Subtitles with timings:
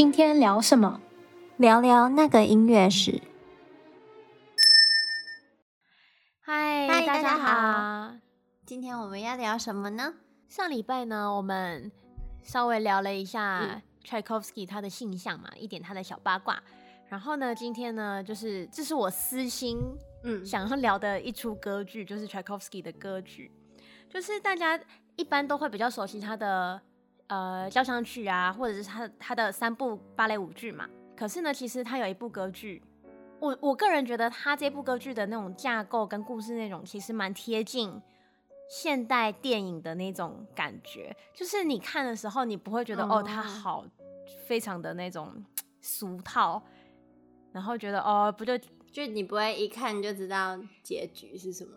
[0.00, 0.98] 今天聊什么？
[1.58, 3.20] 聊聊那个音乐史。
[6.40, 8.14] 嗨，大家好。
[8.64, 10.14] 今天我们要聊什么呢？
[10.48, 11.92] 上礼拜呢，我们
[12.42, 16.62] 稍微聊了一下 Tchaikovsky 他的性向嘛，一点他的小八卦。
[17.10, 19.78] 然后呢，今天呢，就是这是我私心
[20.24, 23.52] 嗯想要聊的一出歌剧，就是 Tchaikovsky 的歌剧，
[24.08, 24.80] 就是大家
[25.16, 26.80] 一般都会比较熟悉他的。
[27.30, 30.88] 呃，交响曲啊，或者是他他的三部芭蕾舞剧嘛。
[31.16, 32.82] 可是呢，其实他有一部歌剧，
[33.38, 38.02] 我我个人觉得他这部歌剧的那种架构跟故事内容，其实蛮贴近
[38.68, 41.16] 现代电影的那种感觉。
[41.32, 43.84] 就是你看的时候，你不会觉得、嗯、哦，他好
[44.46, 45.44] 非常的那种
[45.80, 46.60] 俗套，
[47.52, 48.58] 然后觉得哦，不就
[48.90, 51.76] 就你不会一看就知道结局是什么。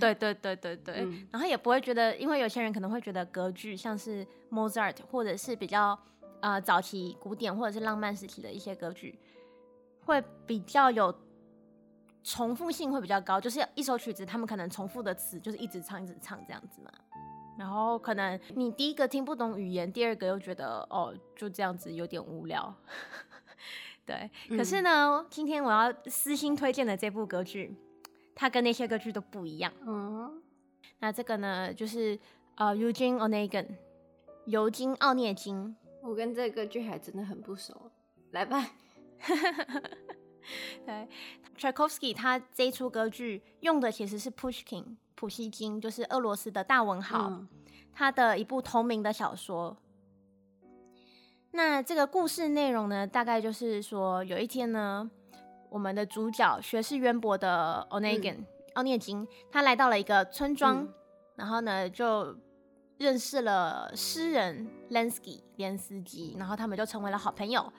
[0.00, 5.98] 对对对对对，嗯、然后也不会觉得，因为有些人可能会觉得歌剧像是 Mozart 或者是比较
[6.40, 9.18] 呃早期古典或者是浪漫时期的一些歌剧，
[10.04, 11.14] 会比较有
[12.22, 16.90] 重复性会比较高，就是一首曲子他们可能重复的词就是一直唱一直唱这样子嘛。
[17.56, 22.74] 然后可能你第一个听不懂语言，第二个又觉得哦就这样子有点无聊。
[24.06, 27.76] 对，嗯、可是呢，今天我要私心推荐的这部歌剧。
[28.34, 29.72] 它跟那些歌剧都不一样。
[29.86, 30.42] 嗯，
[30.98, 32.18] 那这个呢，就是
[32.56, 33.66] 呃，Eugene Onegin，
[34.46, 35.76] 尤金奥涅金。
[36.02, 37.90] 我跟这个歌剧还真的很不熟。
[38.32, 38.70] 来吧。
[40.84, 41.08] 对
[41.56, 47.48] ，Tchaikovsky 他这一出歌剧用的其实是 Pushkin，普希金，就是俄罗斯的大文豪，嗯、
[47.92, 49.76] 他的一部同名的小说。
[51.52, 55.10] 那这个故事内容呢，大概就是说，有一天呢。
[55.74, 60.94] 我们的主角学识渊博的 Onegin、嗯、奥涅金，他来到了一个村庄，嗯、
[61.34, 62.36] 然后呢就
[62.96, 67.72] 认识了诗人 Lensky 连斯基，然后他们就成为了好朋友。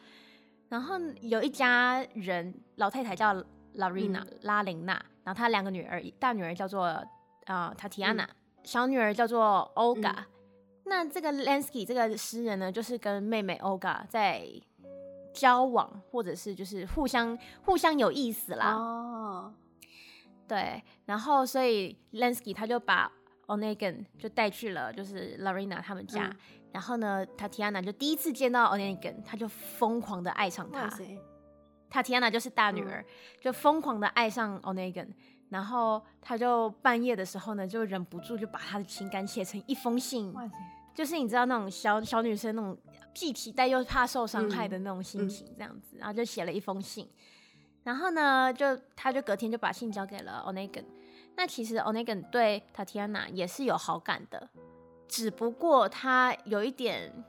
[0.67, 3.33] 然后有一家人，老太太叫
[3.75, 6.83] Larina、嗯、拉琳娜，然后她两个女儿，大女儿叫做
[7.45, 8.35] 啊 Tatiana，、嗯、
[8.65, 10.25] 小女儿叫做 Olga、嗯。
[10.83, 14.45] 那这个 Lensky 这个诗人呢，就是跟妹妹 Olga 在。
[15.35, 18.73] 交往，或者是就是互相互相有意思啦。
[18.73, 19.53] 哦，
[20.47, 23.11] 对，然后所以 Lensky 他就把
[23.47, 26.27] Onegin 就带去了，就是 Larina 他们家。
[26.27, 26.37] 嗯、
[26.71, 30.89] 然后呢，Tatiana 就第一次见到 Onegin，他就疯狂的爱上他。
[30.89, 31.03] 塞
[31.91, 33.05] Tatiana 就是大女儿，嗯、
[33.41, 35.09] 就疯狂的爱上 Onegin。
[35.49, 40.33] 然后他就半夜的时候呢，就忍不住就把他的情感写成一封信。
[40.93, 42.77] 就是你知道那种小小女生那种
[43.15, 47.09] 既期待又怕受伤害的那种心情，这样子，嗯嗯、然后就写了一封信，
[47.83, 50.83] 然后呢，就他就隔天就把信交给了 Onegan。
[51.37, 54.49] 那其实 Onegan 对 Tatiana 也是有好感的，
[55.07, 57.23] 只不过他有一点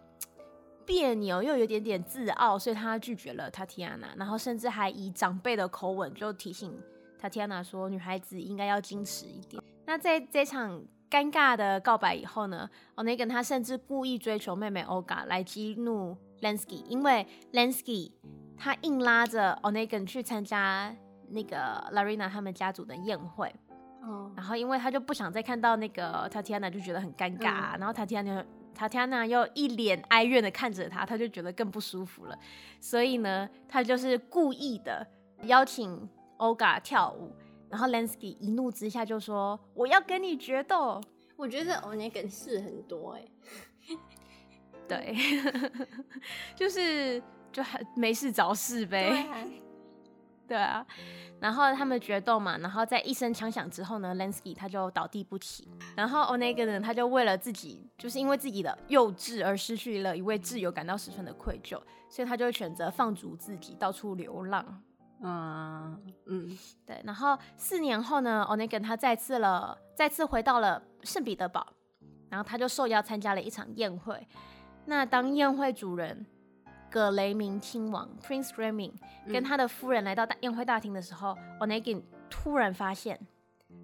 [0.85, 6.77] 别扭，又有一点点自傲，所以他拒绝了 Tatiana，然后甚至还以长辈的口吻就提醒
[7.21, 9.63] Tatiana 说，女孩子应该要矜持一点。
[9.85, 10.85] 那在这场。
[11.09, 18.11] 尴尬的告白以后呢，Onegin 他甚至故意追求妹妹 Olga 来激怒 Lensky，因为 Lensky
[18.57, 20.95] 他硬拉着 Onegin 去参加
[21.29, 23.55] 那个 Larina 他们家族的宴会，
[24.03, 28.45] 哦，然后因为他就不想再看到那个 Tatiana，就觉得很尴尬，嗯、然后 Tatiana
[28.77, 32.37] Tatiana 又一脸哀怨的看着他，他就觉得更不舒服了，
[32.81, 35.07] 所以呢，他就是故意的
[35.43, 37.33] 邀请 Olga 跳舞。
[37.69, 41.01] 然后 Lensky 一怒之下就说：“我要跟你决斗。”
[41.37, 43.25] 我觉得 Onegin 事很多哎，
[44.89, 45.15] 对，
[46.57, 47.23] 就是
[47.53, 49.27] 就还没事找事呗。
[50.49, 50.87] 对啊。
[51.39, 55.69] 然后他们决斗嘛，然后在一声枪响之后呢，Lensky 他就倒地不起。
[55.95, 61.79] 然后 Onegin 呢，他就为了自己，就是因为自己的幼稚而失去了一位挚友，感到十分的愧疚，
[62.09, 64.83] 所以他就选择放逐自己，到处流浪。
[65.23, 71.67] 嗯嗯，对，然后四年后呢，Onegin 他再次了，再次回到了圣彼得堡，
[72.29, 74.27] 然后他就受邀参加了一场宴会。
[74.85, 76.27] 那当宴会主人
[76.91, 78.93] 葛雷明亲王 Prince Remming
[79.33, 83.19] 跟他的夫人来到大宴会大厅的时候，嗯，Onegin 突然发现，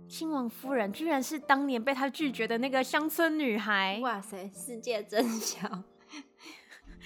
[0.09, 3.99] 亲王夫人居然是当年被他拒绝的那个乡村女孩。
[4.03, 5.83] 哇塞，世界真小。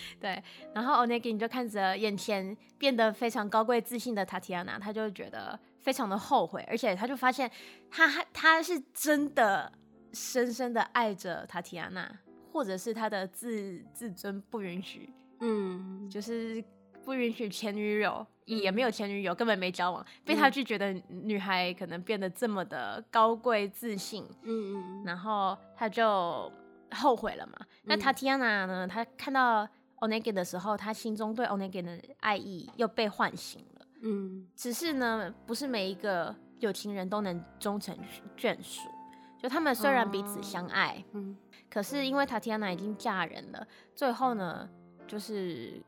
[0.21, 0.43] 对，
[0.75, 7.51] 然后 Onegin 就看着眼前变得非常高贵自信的塔提亚娜他就觉得非常的后悔，而且他就发现
[7.91, 9.71] 他他是真的
[10.13, 12.11] 深深的爱着塔提亚娜
[12.53, 16.63] 或者是他的自自尊不允许，嗯，就是
[17.05, 26.51] 不允许前女友，也没有前女友，根本没交往，被他拒绝的女孩可能变得这么的高贵自信，嗯嗯，然后他就
[26.93, 27.55] 后悔了嘛。
[27.85, 29.69] 那 Tatiana 呢，她看到。
[30.01, 33.87] Onegin 的时候，他心中对 Onegin 的爱意又被唤醒了。
[34.03, 37.97] 嗯，只是呢，不是每一个有情人都能终成
[38.37, 38.89] 眷属。
[39.39, 41.37] 就他们虽然彼此相爱，哦、嗯，
[41.69, 44.69] 可是因为塔提安娜已经嫁人了，最后呢，
[45.07, 45.83] 就是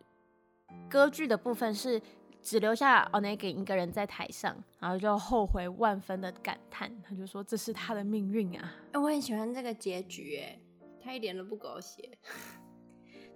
[0.88, 2.00] 歌剧的部分是
[2.42, 8.74] 只留下 Onegin 一个人在台上，然后就后悔万分的感叹，他就说这是他的命运啊。
[8.94, 10.58] 我很喜欢这个结局，哎，
[11.02, 12.18] 他一点都不狗血。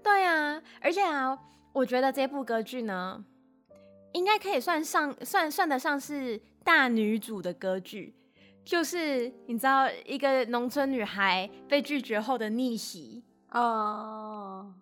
[0.03, 1.39] 对啊，而且啊，
[1.73, 3.25] 我觉得这部歌剧呢，
[4.13, 8.15] 应该可以算上算算得上是大女主的歌剧，
[8.65, 14.67] 就是你知道一个农村女孩被拒绝后的逆袭哦。
[14.67, 14.75] Oh.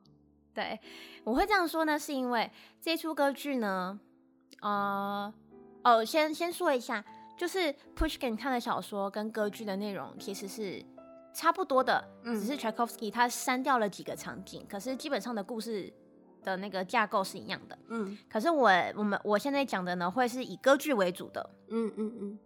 [0.55, 0.81] 对，
[1.23, 2.51] 我会这样说呢，是因为
[2.81, 4.01] 这出歌剧呢，
[4.63, 5.33] 呃，
[5.85, 7.05] 哦，先先说一下，
[7.37, 10.83] 就是 Pushkin 他的小说跟歌剧的内容其实是。
[11.32, 15.93] 差不多的，只是 Tchaikovsky 他删掉了几个场景，嗯，可是基本上的故事
[16.43, 17.79] 的那个架构是一样的。
[17.88, 21.50] 嗯，可是我我们我现在讲的呢，会是以歌剧为主的。
[21.69, 22.38] 嗯嗯嗯，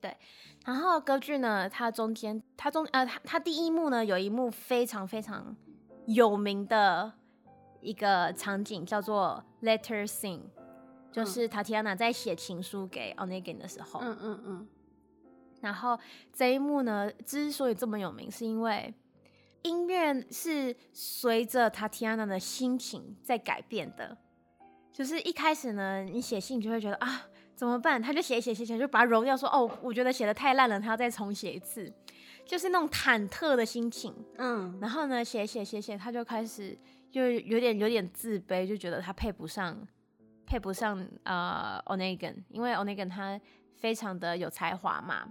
[0.00, 0.16] 对。
[0.64, 5.54] 然后歌剧呢，它中间它中呃它它第一幕呢，有一幕非常非常
[6.06, 7.12] 有名的
[7.80, 10.40] 一个场景，叫做 Letter Sing，
[11.10, 14.00] 就是塔提安娜在写情书给 Onegin 的时候。
[14.00, 14.68] 嗯嗯嗯。
[15.62, 15.98] 然后
[16.30, 18.92] 这一幕呢，之所以这么有名，是因为
[19.62, 24.18] 音乐是随着塔提安娜的心情在改变的。
[24.92, 27.22] 就是一开始呢，你写信就会觉得啊，
[27.56, 28.02] 怎么办？
[28.02, 31.90] 他就写写写写，就把它揉掉，说哦，我觉得写的太烂了，他要再重写一次，
[32.44, 34.14] 就是那种忐忑的心情。
[34.36, 34.78] 嗯。
[34.82, 36.76] 然后呢，写写写写，他就开始
[37.10, 39.80] 就有点有点自卑，就觉得他配不上，
[40.44, 43.40] 配不上呃 Onegin，因为 Onegin 他
[43.76, 45.24] 非常的有才华嘛。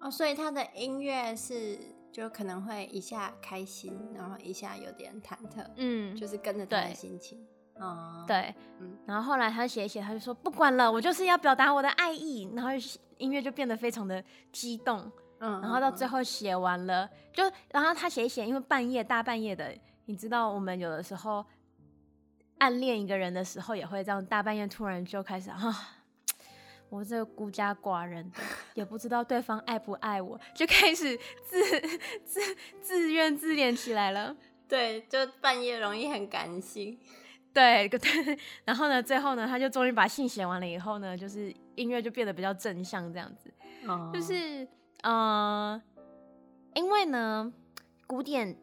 [0.00, 1.78] 哦，所以他的音乐是
[2.12, 7.46] 就可能会一下开心，然后一下有点忐忑，嗯，就是跟着他的心情，
[7.76, 12.70] 哦，对，嗯，然后后来他写一写，他就说不管了，我就是要表达我的爱意，然后
[13.18, 14.22] 音乐就变得非常的
[14.52, 16.06] 激动，嗯，然后到最。
[16.06, 21.44] 后写完了，嗯、就然后他写一写，因为半夜大半夜的，你知道我们有的时候
[22.58, 25.60] 暗恋一个人的时候，也会这样大半夜突然就开始啊。
[26.88, 28.38] 我这个孤家寡人的，
[28.78, 31.80] 也不知道对方爱不爱我，就开始自
[32.24, 32.40] 自
[32.80, 34.36] 自怨自怜起来了。
[34.68, 36.96] 对，就半夜容易很感性。
[37.52, 43.52] 对对，然后呢，最后呢，他就终于把信写完了以后呢，就是音乐就变得比较正向，这样子。
[43.88, 44.12] 哦。
[44.14, 44.66] 就是
[45.02, 45.82] 呃，
[46.74, 47.52] 因为呢，
[48.06, 48.56] 古典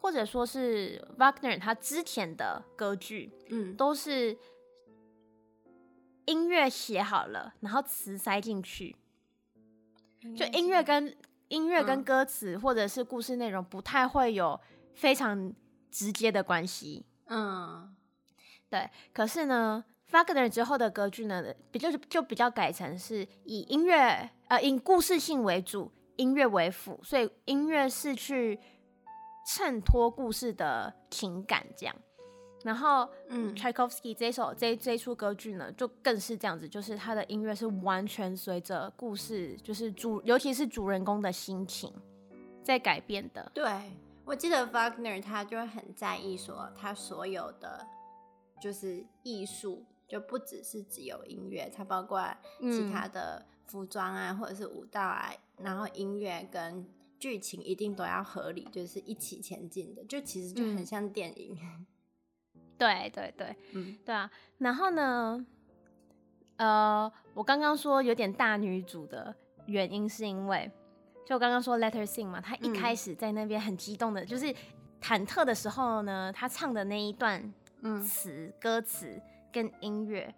[0.00, 4.38] 或者说是 Wagner 他之前的歌剧，嗯，都是。
[6.26, 8.94] 音乐写好了，然后词塞进去，
[10.36, 11.16] 就音乐跟
[11.48, 14.58] 音乐跟歌词或者是故事内容不太会有
[14.94, 15.52] 非常
[15.90, 17.04] 直接的关系。
[17.26, 17.94] 嗯，
[18.70, 18.88] 对。
[19.12, 28.58] 可是呢，Wagner 之后的歌剧呢，比较就比较改成是以音乐呃以故事性为主，音乐为辅，所以音乐是去
[29.46, 31.96] 衬托故事的情感这样。
[32.64, 41.92] 然后，嗯，Tchaikovsky 这首这这出歌剧呢，就更是这样子，就是他的音乐是完全随着故事，就是主，尤其是主人公的心情
[42.62, 43.50] 在改变的。
[43.52, 43.64] 对，
[44.24, 47.84] 我记得 Wagner 他就很在意说，他所有的
[48.60, 52.24] 就是艺术，就不只是只有音乐，它包括
[52.60, 56.86] 其他的服装啊，或者是舞蹈啊，然后音乐跟
[57.18, 61.58] 剧情一定都要合理，就是一起前进的，就其实就很像电影。
[61.60, 61.86] 嗯
[62.82, 64.28] 对对对，嗯，对啊。
[64.58, 65.46] 然后呢，
[66.56, 69.32] 呃，我刚刚说有点大女主的
[69.66, 70.68] 原因，是因为
[71.24, 74.46] 就我刚刚说 Letter Sing 嘛，她一开始在那边很激动的，嗯、就是
[75.00, 77.40] 忐忑的时候呢，她唱的那一段
[78.02, 79.20] 词、嗯、歌词
[79.52, 80.34] 跟音乐，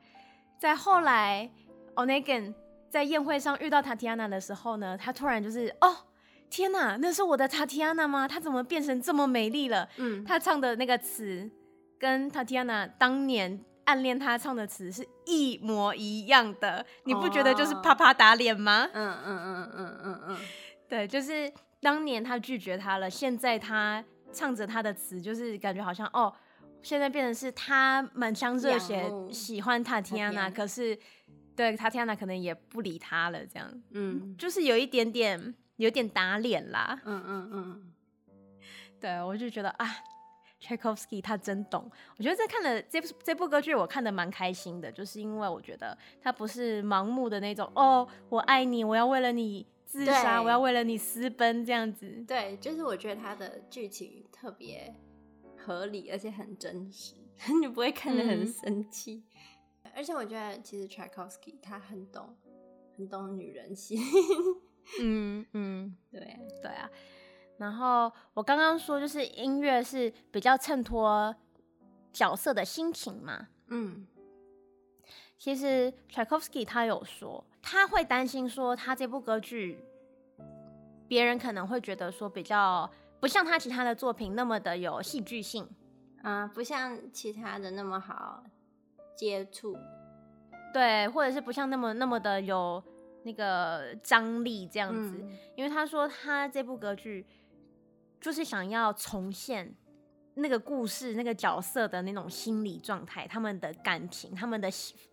[0.59, 1.51] 在后来
[1.95, 2.53] Onegin
[2.91, 5.97] 在宴会上遇到 Tatiana 的时候呢，他突然就是哦，
[6.51, 8.29] 天哪，那是我的塔提安娜吗？
[8.29, 9.89] 她怎么变成这么美丽了？
[9.97, 11.51] 嗯，她唱的那个词。
[12.05, 18.87] 跟塔提安娜当年暗恋他唱的词是一模一样的，你不觉得就是啪啪打脸吗？
[18.93, 20.39] 嗯嗯嗯嗯嗯嗯，
[20.87, 26.31] 对，就是当年他拒绝他了，现在他唱着他的词，就是感觉好像哦，
[26.83, 30.99] 现在变成是他满腔热血喜欢塔提安娜，可是
[31.57, 37.93] 对塔提安娜可能也不理他了，这样，嗯，就是有一点点有点打脸啦，嗯嗯嗯，
[39.01, 39.89] 对，我就觉得啊。
[40.65, 52.25] Tchaikovsky 他真懂，我觉得这看了这部这部歌剧，我看的蛮开心的，就是因为我觉得他不是盲目的那种哦，我爱你，我要为了你自杀，我要为了你私奔这样子。
[52.27, 54.95] 对，就是我觉得他的剧情特别
[55.59, 57.15] 合理，而且很真实，
[57.61, 59.23] 你不会看得很生气。
[59.83, 62.35] 嗯、而且我觉得，其实 Tchaikovsky 他很懂，
[62.97, 64.01] 很懂女人心。
[65.01, 66.91] 嗯嗯，对对啊。
[67.59, 71.35] 然后我刚刚说，就是音乐是比较衬托
[72.13, 73.49] 角色的心情嘛。
[73.69, 74.07] 嗯，
[75.39, 79.85] 其实 Tchaikovsky 他有说，他会担心说，他这部歌剧，
[81.07, 85.69] 别人可能会觉得说比较不像他其他的作品那么的有戏剧性
[86.23, 88.43] 啊，不像其他的那么好
[89.17, 89.77] 接触，
[90.73, 92.83] 对，或者是不像那么那么的有
[93.23, 97.27] 那个张力这样子，嗯，因为他说他这部歌剧
[98.25, 99.75] 就是想要重现。
[100.37, 104.69] 那个故事、那个角色的那种心理状态，他们的感情、他们的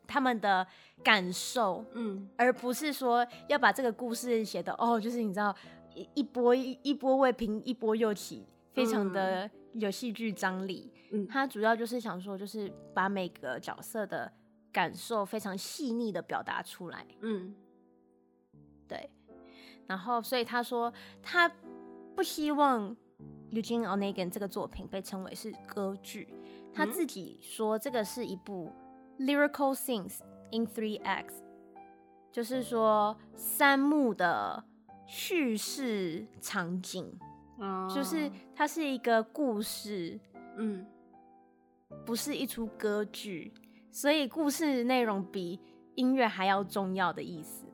[0.07, 0.65] 他们的
[1.03, 5.55] 感受，嗯，而不是说要把这个故事写的哦，就是你知道
[5.93, 10.91] 一一波一一波未平一波又起，非常的有戏剧张力。
[11.11, 14.33] 嗯，他主要就是想说，就是把每个角色的
[14.71, 17.05] 感受非常细腻的表达出来。
[17.19, 17.53] 嗯，
[18.87, 19.07] 对。
[19.85, 20.91] 然后，所以他说
[21.21, 21.47] 他
[22.15, 22.97] 不希望。
[23.51, 26.33] Eugene Onegin 这个作品被称为是歌剧，
[26.73, 28.71] 他自己说这个是一部
[29.19, 30.19] lyrical scenes
[30.51, 31.33] in three acts，
[32.31, 34.63] 就是说三幕的
[35.05, 37.11] 叙事场景，
[37.93, 40.17] 就是它是一个故事，
[40.55, 40.85] 嗯，
[42.05, 43.53] 不是一出歌剧，
[43.91, 45.59] 所以故事内容比
[45.95, 47.65] 音乐还要重要的意思。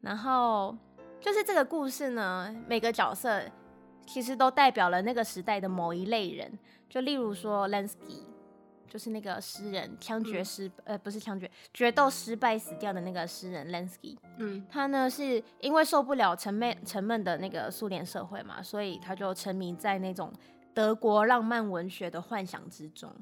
[0.00, 0.74] 然后
[1.20, 3.42] 就是这个故事呢，每个角色。
[4.12, 8.24] 其实都代表了那个时代的某一类人，就例如说 Lensky，
[8.88, 14.16] 就是那个诗人，枪决失，嗯、呃，不是枪决，决斗失败死掉的那个诗人 Lensky。
[14.38, 20.32] 嗯，他呢是因为受不了沉闷沉闷的那个苏联社会嘛，所以他就沉迷在那种
[20.74, 23.14] 德国浪漫文学的幻想之中。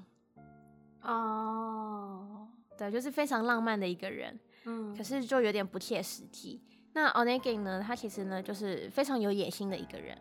[1.02, 4.40] 哦，对，就是非常浪漫的一个人。
[4.64, 6.62] 嗯，可是就有点不切实际。
[6.94, 10.16] 那 Onegin 呢，他其实呢就是非常有野心的一个人。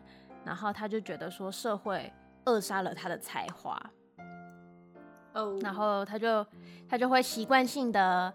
[0.48, 2.10] 然后他就觉得说社会
[2.46, 3.78] 扼杀了他的才华，
[5.34, 5.62] 哦，oh.
[5.62, 6.46] 然后他就
[6.88, 8.34] 他就会习惯性的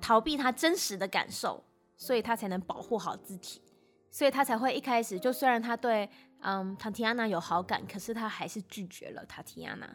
[0.00, 1.62] 逃避他真实的感受，
[1.96, 3.62] 所以他才能保护好自己，
[4.10, 6.10] 所以他才会一开始就虽然他对
[6.40, 9.88] 嗯塔提亚娜有好感，可是他还是拒绝了塔提亚娜。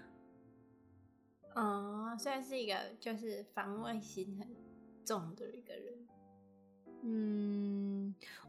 [1.56, 4.48] 嗯，虽然是一个就是防卫心很
[5.04, 6.08] 重的一个人。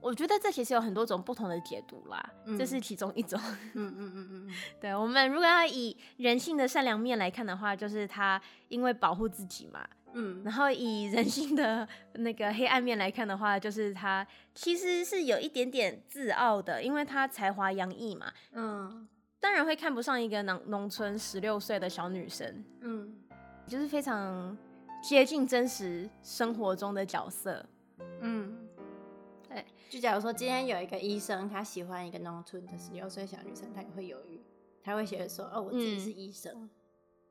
[0.06, 3.40] 嗯，我觉得这其实有很多种不同的解读啦，嗯、这是其中一种。
[3.74, 9.86] 嗯嗯嗯嗯， 对，我们如果要以人性的善良面来看的话，就是他因为保护自己嘛。
[10.18, 18.32] 嗯，然后以人性的 那个黑暗面来看的话，就是他其实是有一点点自傲的，因为他才华洋溢嘛。
[18.52, 19.06] 嗯，
[19.40, 22.64] 当然会看不上一个农农村十六岁的小女生。
[22.80, 23.14] 嗯，
[23.66, 24.56] 就是非常
[25.02, 27.66] 接近真实生活中的角色。
[28.22, 28.45] 嗯，
[29.56, 34.40] 对，就假如说今天有一个医生，他喜欢一个农村的十六岁小女生，他也会犹豫，
[34.82, 36.68] 他会觉得说：“哦，我自己是医生，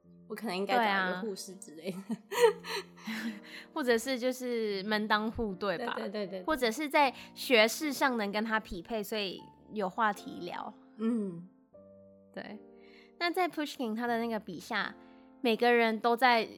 [0.04, 3.32] 嗯、我可能应该找一个护士之类的，啊、
[3.74, 5.94] 或者是就是门当户对吧？
[5.96, 9.40] 对对对，对，或者是在学识上能跟他匹配，所以
[9.72, 10.74] 有话题聊。
[10.98, 11.48] 嗯，
[12.34, 12.58] 对。
[13.20, 14.96] 那在 Pushkin 他的那个笔下，
[15.42, 16.50] 每个人都在。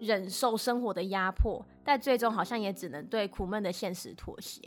[0.00, 4.60] 忍受生活的压迫，但最终好像也只能对苦闷的现实妥协。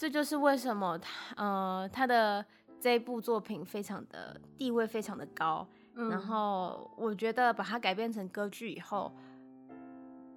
[0.00, 2.44] 嗯，这就是为什么他呃他的
[2.80, 5.68] 这一部作品非常的地位非常的高。
[5.94, 9.12] 嗯，然后我觉得把它改编成歌剧以后，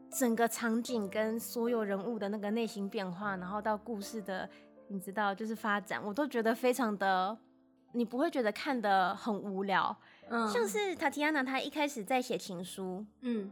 [0.09, 4.49] 整个场景跟所有人物的那个内心变化，然后到故事的
[4.89, 7.37] 你知道就是发展，我都觉得非常的，
[7.93, 9.95] 你不会觉得看得很无聊。
[10.29, 13.51] 嗯，像是塔提亚娜，她一开始在写情书，嗯，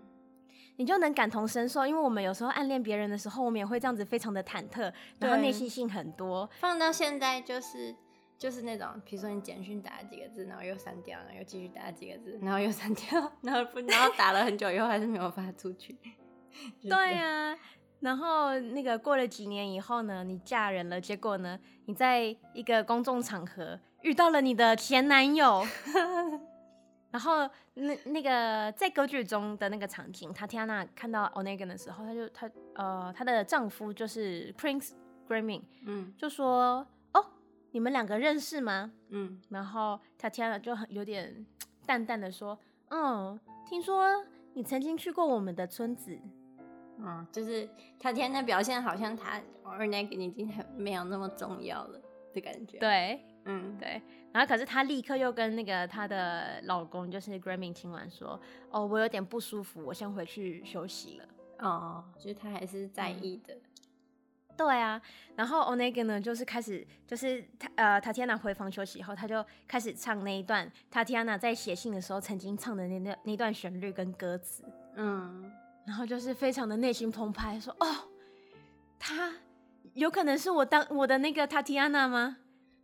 [0.78, 6.50] 你就能感同身受，因为我们有时候暗恋别人的时候，我们也会这样子，非常的忐忑，然后内心性很多。
[6.60, 7.96] 放到现在就是
[8.38, 15.96] 就是那种，比如说你简讯打了几个字，然后又删掉，然后又继续打了几个字，然后又删掉，然后不，然后打了很久以后还是没有发出去。
[16.82, 17.58] 对呀、啊，
[18.00, 25.64] 然后那个过了几年以后呢，你嫁人了，结果呢，你在一个公众场合遇到了你的前男友。
[27.12, 34.92] 然后那那个在歌剧中的那个场景，塔提安娜看到 Onegin 的时候，她就她呃她的丈夫就是 Prince
[35.28, 37.26] Gremin，嗯，就说哦，
[37.72, 38.92] 你们两个认识吗？
[39.10, 41.46] 嗯，然后塔提亚娜就很有点
[41.86, 42.58] 淡淡的说，
[42.90, 44.08] 嗯，听说
[44.54, 46.18] 你曾经去过我们的村子，
[46.98, 52.00] 嗯，就是塔提亚娜表现好像他 Onegin 已经很没有那么重要了
[52.34, 53.26] 的感觉，对。
[53.46, 54.02] 嗯，对。
[54.32, 58.40] 然后可是她立刻又跟那个她的老公，就是 Grammy 亲完说
[58.72, 61.26] ：“哦，我有点不舒服，我先回去休息了。”
[61.60, 63.54] 哦，就是她还是在意的。
[63.54, 63.62] 嗯
[64.58, 65.02] 对啊，
[65.36, 74.64] 然后 Onegin 呢，就是开始，就是他呃，Tatiana 回房休息以后，他就开始唱那一段 Tatiana 在写信的时候曾经唱的那那那段旋律跟歌词，
[74.98, 75.52] 嗯，
[75.88, 77.88] 然后就是非常的内心澎湃，说哦，
[79.00, 79.34] 他
[79.94, 82.38] 有可能是我当我的那个 Tatiana 吗？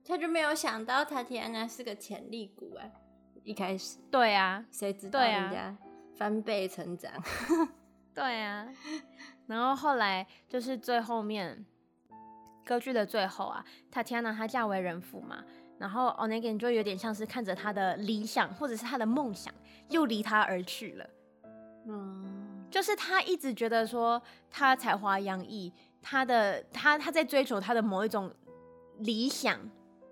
[0.08, 2.86] 他就没有想到 Tatiana 是个潜力股啊，
[3.44, 5.76] 一开始，对啊，谁知道人家
[6.16, 7.12] 翻倍成长，
[8.16, 8.68] 对啊。
[9.48, 11.66] 然后后来就是最后面
[12.66, 15.44] 歌剧的最后啊，Tatiana 她嫁为人妇嘛，
[15.78, 19.54] 然后 Onegin 就有点像是看着他的理想或者是他的梦想
[19.90, 21.10] 又离他而去了，
[21.86, 28.34] 嗯，就是他一直觉得说他才华洋溢，他的他他在追求他的某一种
[29.00, 29.60] 理想，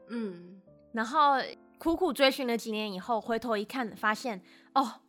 [0.10, 0.62] 嗯，
[0.94, 1.36] 然后
[1.78, 4.42] 苦苦追寻了几年以后，回头一看，发现
[4.74, 5.02] 哦，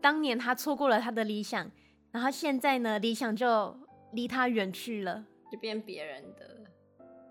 [0.00, 1.70] 当年他错过了他的理想。
[2.12, 3.76] 然后现在呢，理想就
[4.14, 6.56] 离他远去了，就变别人的，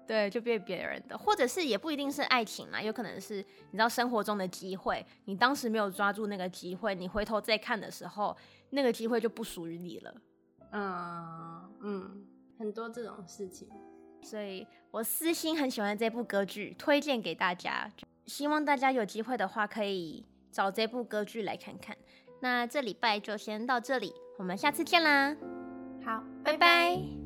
[0.07, 8.35] 对，就变别人的，或者是也不一定是爱情嘛，有可能是你知道生活中的机会，你当时没有抓住那个机会，你回头再看的时候，
[8.69, 10.15] 那个机会就不属于你了。
[10.71, 12.25] 嗯嗯，
[12.57, 13.67] 很多这种事情，
[14.21, 17.89] 所以我私心很喜欢这部歌剧，推荐给大家，
[18.25, 21.95] 希望大家有机会的话可以找这部歌剧来看看。
[22.41, 24.13] 那这礼拜就先到这里。
[24.37, 25.35] 我们下次见啦，
[26.05, 26.57] 好，拜拜。
[26.57, 27.18] 拜拜。